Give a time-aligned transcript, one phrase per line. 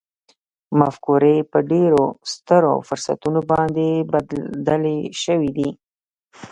[0.79, 5.69] مفکورې په ډېرو سترو فرصتونو باندې بدلې شوې دي